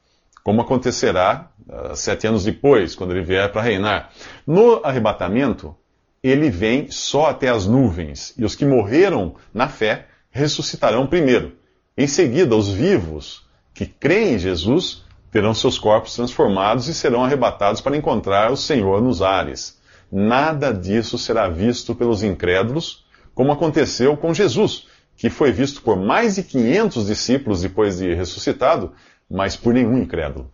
como 0.43 0.63
acontecerá 0.63 1.51
sete 1.95 2.27
anos 2.27 2.45
depois, 2.45 2.95
quando 2.95 3.13
ele 3.13 3.25
vier 3.25 3.51
para 3.51 3.63
reinar. 3.63 4.11
No 4.47 4.81
arrebatamento, 4.85 5.75
ele 6.23 6.51
vem 6.51 6.91
só 6.91 7.27
até 7.27 7.49
as 7.49 7.67
nuvens, 7.67 8.35
e 8.37 8.45
os 8.45 8.55
que 8.55 8.65
morreram 8.65 9.35
na 9.53 9.69
fé 9.69 10.07
ressuscitarão 10.31 11.07
primeiro. 11.07 11.53
Em 11.97 12.07
seguida, 12.07 12.55
os 12.55 12.69
vivos 12.69 13.47
que 13.73 13.87
creem 13.87 14.35
em 14.35 14.39
Jesus 14.39 15.05
terão 15.31 15.53
seus 15.55 15.79
corpos 15.79 16.15
transformados 16.15 16.89
e 16.89 16.95
serão 16.95 17.25
arrebatados 17.25 17.81
para 17.81 17.97
encontrar 17.97 18.51
o 18.51 18.57
Senhor 18.57 19.03
nos 19.03 19.23
ares. 19.23 19.79
Nada 20.11 20.73
disso 20.73 21.19
será 21.19 21.49
visto 21.49 21.95
pelos 21.95 22.23
incrédulos, 22.23 23.05
como 23.35 23.53
aconteceu 23.53 24.17
com 24.17 24.33
Jesus, 24.33 24.87
que 25.17 25.29
foi 25.29 25.53
visto 25.53 25.83
por 25.83 25.97
mais 25.97 26.37
de 26.37 26.43
500 26.43 27.07
discípulos 27.07 27.63
depois 27.63 27.99
de 27.99 28.15
ressuscitado, 28.15 28.93
mas 29.29 29.57
por 29.57 29.75
nenhum 29.75 29.99
incrédulo. 29.99 30.51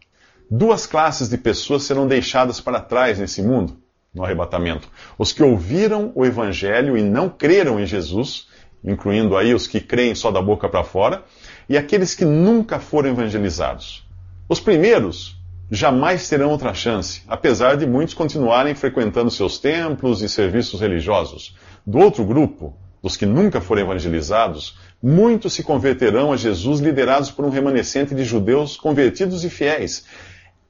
Duas 0.55 0.85
classes 0.85 1.31
de 1.31 1.39
pessoas 1.39 1.85
serão 1.85 2.07
deixadas 2.07 2.61
para 2.61 2.79
trás 2.79 3.19
nesse 3.19 3.43
mundo, 3.43 3.79
no 4.15 4.23
arrebatamento: 4.23 4.87
os 5.17 5.33
que 5.33 5.43
ouviram 5.43 6.13
o 6.15 6.27
evangelho 6.27 6.95
e 6.95 7.03
não 7.03 7.31
creram 7.31 7.81
em 7.81 7.87
Jesus, 7.87 8.49
incluindo 8.85 9.35
aí 9.35 9.55
os 9.55 9.67
que 9.67 9.81
creem 9.81 10.15
só 10.15 10.31
da 10.31 10.43
boca 10.43 10.69
para 10.69 10.85
fora, 10.85 11.23
e 11.67 11.79
aqueles 11.79 12.15
que 12.15 12.27
nunca 12.27 12.79
foram 12.79 13.09
evangelizados. 13.09 14.07
Os 14.47 14.61
primeiros 14.61 15.41
jamais 15.71 16.29
terão 16.29 16.51
outra 16.51 16.75
chance, 16.75 17.23
apesar 17.27 17.79
de 17.79 17.87
muitos 17.87 18.13
continuarem 18.13 18.75
frequentando 18.75 19.31
seus 19.31 19.59
templos 19.59 20.21
e 20.21 20.29
serviços 20.29 20.83
religiosos. 20.83 21.57
Do 21.87 21.97
outro 21.97 22.27
grupo, 22.27 22.77
dos 23.03 23.17
que 23.17 23.25
nunca 23.25 23.59
foram 23.59 23.81
evangelizados, 23.81 24.79
muitos 25.03 25.55
se 25.55 25.63
converterão 25.63 26.31
a 26.31 26.37
Jesus 26.37 26.79
liderados 26.79 27.31
por 27.31 27.43
um 27.43 27.49
remanescente 27.49 28.15
de 28.15 28.23
judeus 28.23 28.77
convertidos 28.77 29.45
e 29.45 29.49
fiéis. 29.49 30.05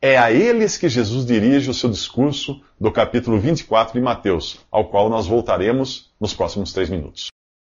É 0.05 0.19
a 0.19 0.33
eles 0.33 0.77
que 0.77 0.89
Jesus 0.89 1.25
dirige 1.25 1.71
o 1.71 1.75
seu 1.75 1.89
discurso 1.89 2.61
do 2.81 2.91
capítulo 2.91 3.39
24 3.39 3.95
de 3.95 4.01
Mateus, 4.01 4.59
ao 4.69 4.87
qual 4.87 5.09
nós 5.09 5.29
voltaremos 5.29 6.13
nos 6.21 6.35
próximos 6.35 6.73
três 6.73 6.91
minutos. 6.91 7.29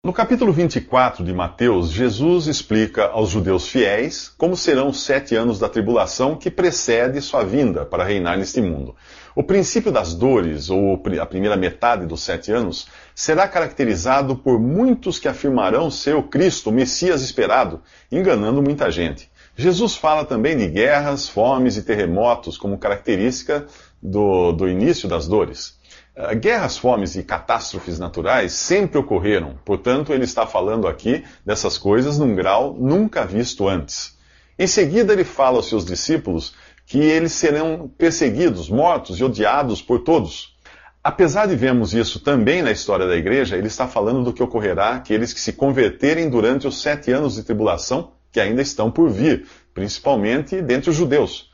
No 0.04 0.12
capítulo 0.12 0.52
24 0.52 1.24
de 1.24 1.32
Mateus, 1.32 1.90
Jesus 1.90 2.48
explica 2.48 3.06
aos 3.06 3.30
judeus 3.30 3.70
fiéis 3.70 4.28
como 4.38 4.58
serão 4.58 4.90
os 4.90 5.04
sete 5.04 5.38
anos 5.38 5.58
da 5.58 5.70
tribulação 5.70 6.36
que 6.36 6.52
precede 6.52 7.22
sua 7.22 7.46
vinda 7.46 7.86
para 7.86 8.04
reinar 8.04 8.38
neste 8.38 8.60
mundo. 8.60 8.94
O 9.34 9.42
princípio 9.42 9.90
das 9.90 10.14
dores, 10.14 10.70
ou 10.70 11.02
a 11.22 11.26
primeira 11.26 11.56
metade 11.56 12.06
dos 12.06 12.24
sete 12.24 12.52
anos, 12.52 12.90
será 13.16 13.48
caracterizado 13.48 14.36
por 14.36 14.60
muitos 14.60 15.18
que 15.18 15.30
afirmarão 15.30 15.90
ser 15.90 16.16
o 16.16 16.24
Cristo, 16.24 16.72
o 16.72 16.74
Messias 16.74 17.22
esperado, 17.22 17.82
enganando 18.12 18.62
muita 18.62 18.92
gente. 18.92 19.30
Jesus 19.60 19.96
fala 19.96 20.24
também 20.24 20.56
de 20.56 20.68
guerras, 20.68 21.28
fomes 21.28 21.78
e 21.78 21.82
terremotos 21.82 22.60
como 22.60 22.78
característica 22.78 23.66
do, 24.00 24.52
do 24.52 24.70
início 24.70 25.10
das 25.10 25.28
dores. 25.28 25.80
Eh, 26.16 26.36
guerras, 26.36 26.78
fomes 26.78 27.16
e 27.16 27.24
catástrofes 27.24 27.98
naturais 27.98 28.52
sempre 28.52 29.00
ocorreram, 29.00 29.58
portanto, 29.66 30.14
ele 30.14 30.26
está 30.26 30.46
falando 30.46 30.88
aqui 30.88 31.26
dessas 31.44 31.76
coisas 31.76 32.20
num 32.20 32.36
grau 32.36 32.76
nunca 32.80 33.26
visto 33.26 33.68
antes. 33.68 34.16
Em 34.60 34.68
seguida, 34.68 35.12
ele 35.12 35.24
fala 35.24 35.58
aos 35.58 35.68
seus 35.68 35.84
discípulos 35.84 36.54
que 36.86 37.00
eles 37.00 37.32
serão 37.32 37.92
perseguidos, 37.98 38.70
mortos 38.70 39.20
e 39.20 39.24
odiados 39.24 39.82
por 39.82 40.04
todos. 40.04 40.56
Apesar 41.04 41.48
de 41.48 41.56
vermos 41.56 41.96
isso 41.96 42.20
também 42.20 42.62
na 42.62 42.72
história 42.72 43.08
da 43.08 43.16
igreja, 43.16 43.58
ele 43.58 43.68
está 43.68 43.88
falando 43.88 44.24
do 44.24 44.34
que 44.34 44.44
ocorrerá 44.44 44.92
àqueles 44.92 45.34
que 45.34 45.40
se 45.40 45.54
converterem 45.54 46.30
durante 46.30 46.68
os 46.68 46.80
sete 46.80 47.12
anos 47.12 47.34
de 47.36 47.44
tribulação 47.44 48.17
que 48.32 48.40
ainda 48.40 48.62
estão 48.62 48.92
por 48.92 49.10
vir, 49.10 49.48
principalmente 49.74 50.62
dentre 50.62 50.90
os 50.90 50.96
judeus. 50.96 51.52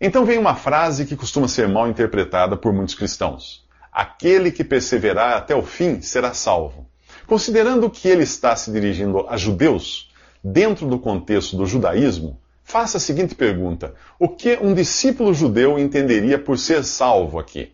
Então 0.00 0.24
vem 0.24 0.38
uma 0.38 0.54
frase 0.54 1.06
que 1.06 1.16
costuma 1.16 1.48
ser 1.48 1.68
mal 1.68 1.88
interpretada 1.88 2.56
por 2.56 2.72
muitos 2.72 2.94
cristãos. 2.94 3.64
Aquele 3.92 4.50
que 4.50 4.64
perseverar 4.64 5.36
até 5.36 5.54
o 5.54 5.62
fim 5.62 6.00
será 6.00 6.34
salvo. 6.34 6.86
Considerando 7.26 7.88
que 7.88 8.08
ele 8.08 8.24
está 8.24 8.54
se 8.56 8.70
dirigindo 8.70 9.26
a 9.28 9.36
judeus, 9.36 10.10
dentro 10.42 10.86
do 10.86 10.98
contexto 10.98 11.56
do 11.56 11.64
judaísmo, 11.64 12.38
faça 12.62 12.98
a 12.98 13.00
seguinte 13.00 13.34
pergunta: 13.34 13.94
O 14.18 14.28
que 14.28 14.58
um 14.60 14.74
discípulo 14.74 15.32
judeu 15.32 15.78
entenderia 15.78 16.38
por 16.38 16.58
ser 16.58 16.84
salvo 16.84 17.38
aqui? 17.38 17.72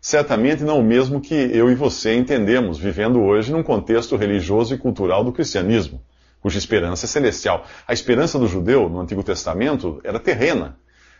Certamente 0.00 0.64
não 0.64 0.80
o 0.80 0.84
mesmo 0.84 1.20
que 1.20 1.34
eu 1.34 1.70
e 1.70 1.74
você 1.74 2.14
entendemos, 2.14 2.78
vivendo 2.78 3.20
hoje 3.20 3.52
num 3.52 3.62
contexto 3.62 4.16
religioso 4.16 4.74
e 4.74 4.78
cultural 4.78 5.22
do 5.22 5.32
cristianismo. 5.32 6.00
Cuja 6.40 6.58
esperança 6.58 7.06
é 7.06 7.08
celestial. 7.08 7.64
A 7.86 7.92
esperança 7.92 8.38
do 8.38 8.46
judeu 8.46 8.88
no 8.88 9.00
Antigo 9.00 9.22
Testamento 9.22 10.00
era 10.04 10.18
terrena. 10.18 10.76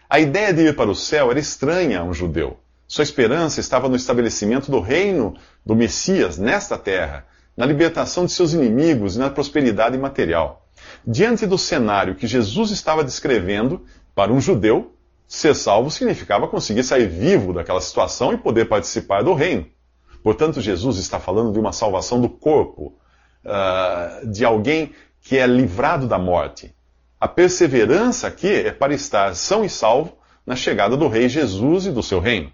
A 0.09 0.19
ideia 0.19 0.53
de 0.53 0.63
ir 0.63 0.77
para 0.77 0.91
o 0.91 0.95
céu 0.95 1.31
era 1.31 1.39
estranha 1.39 2.01
a 2.01 2.05
um 2.05 2.15
judeu. 2.15 2.59
Sua 2.87 3.03
esperança 3.03 3.61
estava 3.61 3.89
no 3.89 3.97
estabelecimento 3.97 4.71
do 4.71 4.81
reino 4.81 5.37
do 5.65 5.77
Messias 5.77 6.39
nesta 6.39 6.79
terra, 6.79 7.27
na 7.55 7.67
libertação 7.67 8.25
de 8.25 8.33
seus 8.33 8.55
inimigos 8.55 9.17
e 9.17 9.19
na 9.19 9.29
prosperidade 9.29 9.99
material. 9.99 10.67
Diante 11.07 11.47
do 11.47 11.59
cenário 11.59 12.15
que 12.15 12.27
Jesus 12.27 12.71
estava 12.71 13.05
descrevendo, 13.05 13.85
para 14.15 14.33
um 14.33 14.41
judeu, 14.41 14.95
ser 15.29 15.55
salvo 15.55 15.91
significava 15.91 16.49
conseguir 16.49 16.83
sair 16.83 17.07
vivo 17.07 17.53
daquela 17.53 17.81
situação 17.81 18.33
e 18.33 18.39
poder 18.39 18.65
participar 18.65 19.23
do 19.23 19.35
reino. 19.35 19.67
Portanto, 20.23 20.61
Jesus 20.61 20.99
está 20.99 21.21
falando 21.21 21.53
de 21.53 21.59
uma 21.59 21.73
salvação 21.73 22.21
do 22.21 22.29
corpo, 22.29 22.95
uh, 23.45 24.27
de 24.27 24.45
alguém 24.45 24.93
que 25.23 25.37
é 25.39 25.47
livrado 25.47 26.07
da 26.07 26.19
morte. 26.19 26.75
A 27.21 27.27
perseverança 27.27 28.27
aqui 28.27 28.49
é 28.49 28.71
para 28.71 28.95
estar 28.95 29.35
são 29.35 29.65
e 29.65 29.69
salvo 29.69 30.17
na 30.47 30.57
chegada 30.57 30.97
do 30.97 31.09
Rei 31.09 31.29
Jesus 31.29 31.87
e 31.87 31.91
do 31.91 32.03
seu 32.03 32.21
reino. 32.21 32.53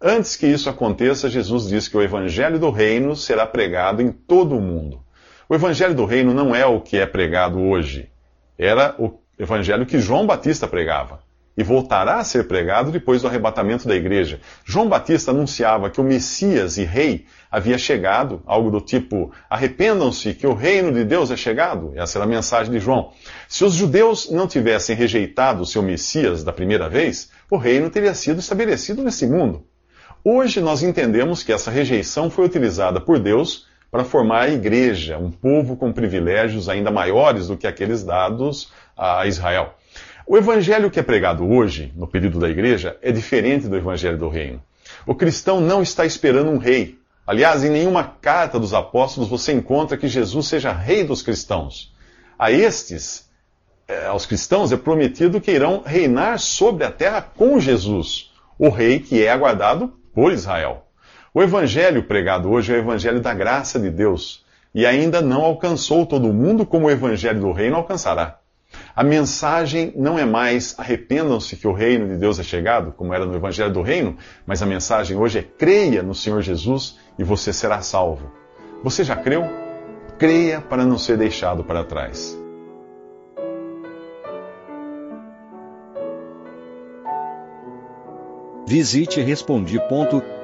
Antes 0.00 0.36
que 0.36 0.46
isso 0.46 0.68
aconteça, 0.68 1.28
Jesus 1.28 1.68
diz 1.68 1.86
que 1.86 1.96
o 1.96 2.02
evangelho 2.02 2.58
do 2.58 2.70
reino 2.70 3.14
será 3.14 3.46
pregado 3.46 4.02
em 4.02 4.10
todo 4.10 4.56
o 4.56 4.60
mundo. 4.60 5.02
O 5.48 5.54
evangelho 5.54 5.94
do 5.94 6.04
reino 6.04 6.34
não 6.34 6.54
é 6.54 6.66
o 6.66 6.80
que 6.80 6.96
é 6.98 7.06
pregado 7.06 7.60
hoje. 7.60 8.10
Era 8.58 8.94
o 8.98 9.18
evangelho 9.38 9.86
que 9.86 9.98
João 9.98 10.26
Batista 10.26 10.66
pregava 10.66 11.20
e 11.56 11.62
voltará 11.62 12.16
a 12.16 12.24
ser 12.24 12.46
pregado 12.46 12.90
depois 12.90 13.22
do 13.22 13.28
arrebatamento 13.28 13.86
da 13.86 13.94
igreja. 13.94 14.40
João 14.64 14.88
Batista 14.88 15.30
anunciava 15.30 15.90
que 15.90 16.00
o 16.00 16.04
Messias 16.04 16.78
e 16.78 16.84
Rei 16.84 17.26
havia 17.50 17.76
chegado, 17.76 18.42
algo 18.46 18.70
do 18.70 18.80
tipo: 18.80 19.32
arrependam-se, 19.48 20.34
que 20.34 20.46
o 20.46 20.54
reino 20.54 20.92
de 20.92 21.04
Deus 21.04 21.30
é 21.30 21.36
chegado. 21.36 21.92
Essa 21.96 22.18
era 22.18 22.24
a 22.24 22.28
mensagem 22.28 22.72
de 22.72 22.78
João. 22.78 23.12
Se 23.48 23.64
os 23.64 23.74
judeus 23.74 24.30
não 24.30 24.46
tivessem 24.46 24.94
rejeitado 24.94 25.62
o 25.62 25.66
seu 25.66 25.82
Messias 25.82 26.44
da 26.44 26.52
primeira 26.52 26.88
vez, 26.88 27.30
o 27.50 27.56
reino 27.56 27.90
teria 27.90 28.14
sido 28.14 28.40
estabelecido 28.40 29.02
nesse 29.02 29.26
mundo. 29.26 29.64
Hoje 30.24 30.60
nós 30.60 30.82
entendemos 30.82 31.42
que 31.42 31.52
essa 31.52 31.70
rejeição 31.70 32.30
foi 32.30 32.44
utilizada 32.44 33.00
por 33.00 33.18
Deus 33.18 33.66
para 33.90 34.04
formar 34.04 34.42
a 34.42 34.50
igreja, 34.50 35.18
um 35.18 35.30
povo 35.30 35.76
com 35.76 35.92
privilégios 35.92 36.68
ainda 36.68 36.90
maiores 36.90 37.48
do 37.48 37.56
que 37.56 37.66
aqueles 37.66 38.04
dados 38.04 38.70
a 38.96 39.26
Israel. 39.26 39.74
O 40.32 40.38
evangelho 40.38 40.92
que 40.92 41.00
é 41.00 41.02
pregado 41.02 41.44
hoje, 41.44 41.92
no 41.96 42.06
período 42.06 42.38
da 42.38 42.48
igreja, 42.48 42.96
é 43.02 43.10
diferente 43.10 43.66
do 43.66 43.76
evangelho 43.76 44.16
do 44.16 44.28
reino. 44.28 44.62
O 45.04 45.12
cristão 45.12 45.60
não 45.60 45.82
está 45.82 46.06
esperando 46.06 46.52
um 46.52 46.56
rei. 46.56 47.00
Aliás, 47.26 47.64
em 47.64 47.68
nenhuma 47.68 48.04
carta 48.04 48.56
dos 48.56 48.72
apóstolos 48.72 49.28
você 49.28 49.52
encontra 49.52 49.96
que 49.96 50.06
Jesus 50.06 50.46
seja 50.46 50.70
rei 50.70 51.02
dos 51.02 51.20
cristãos. 51.20 51.92
A 52.38 52.52
estes, 52.52 53.28
eh, 53.88 54.06
aos 54.06 54.24
cristãos, 54.24 54.70
é 54.70 54.76
prometido 54.76 55.40
que 55.40 55.50
irão 55.50 55.82
reinar 55.84 56.38
sobre 56.38 56.84
a 56.84 56.92
terra 56.92 57.22
com 57.22 57.58
Jesus, 57.58 58.30
o 58.56 58.68
rei 58.68 59.00
que 59.00 59.24
é 59.24 59.32
aguardado 59.32 59.92
por 60.14 60.32
Israel. 60.32 60.86
O 61.34 61.42
evangelho 61.42 62.04
pregado 62.04 62.48
hoje 62.48 62.72
é 62.72 62.76
o 62.76 62.78
evangelho 62.78 63.20
da 63.20 63.34
graça 63.34 63.80
de 63.80 63.90
Deus 63.90 64.44
e 64.72 64.86
ainda 64.86 65.20
não 65.20 65.42
alcançou 65.42 66.06
todo 66.06 66.32
mundo 66.32 66.64
como 66.64 66.86
o 66.86 66.90
evangelho 66.90 67.40
do 67.40 67.50
reino 67.50 67.74
alcançará. 67.74 68.39
A 68.94 69.04
mensagem 69.04 69.92
não 69.96 70.18
é 70.18 70.24
mais 70.24 70.74
arrependam-se 70.78 71.56
que 71.56 71.66
o 71.66 71.72
reino 71.72 72.08
de 72.08 72.16
Deus 72.16 72.38
é 72.38 72.42
chegado, 72.42 72.92
como 72.92 73.14
era 73.14 73.24
no 73.24 73.34
Evangelho 73.34 73.72
do 73.72 73.82
Reino, 73.82 74.16
mas 74.44 74.62
a 74.62 74.66
mensagem 74.66 75.16
hoje 75.16 75.38
é 75.38 75.42
creia 75.42 76.02
no 76.02 76.14
Senhor 76.14 76.42
Jesus 76.42 76.98
e 77.18 77.24
você 77.24 77.52
será 77.52 77.80
salvo. 77.80 78.32
Você 78.82 79.04
já 79.04 79.14
creu? 79.16 79.44
Creia 80.18 80.60
para 80.60 80.84
não 80.84 80.98
ser 80.98 81.16
deixado 81.16 81.62
para 81.62 81.84
trás. 81.84 82.36
Visite 88.66 89.20
respondi.com.br. 89.20 90.36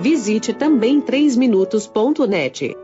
Visite 0.00 0.52
também 0.52 1.00
3minutos.net. 1.00 2.83